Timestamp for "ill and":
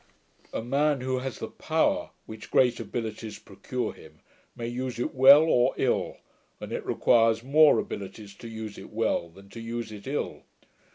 5.77-6.71